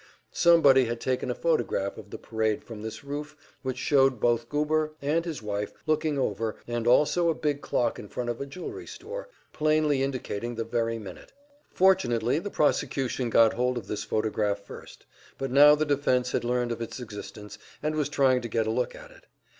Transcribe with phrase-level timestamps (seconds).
[0.33, 4.93] Somebody had taken a photograph of the parade from this roof, which showed both Goober
[4.99, 8.87] and his wife looking over, and also a big clock in front of a jewelry
[8.87, 11.33] store, plainly indicating the very minute.
[11.69, 15.05] Fortunately the prosecution got hold of this photograph first;
[15.37, 18.71] but now the defense had learned of its existence, and was trying to get a
[18.71, 19.27] look at it.